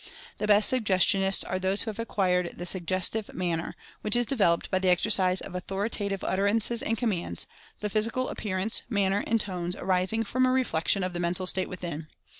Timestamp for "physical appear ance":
7.91-8.81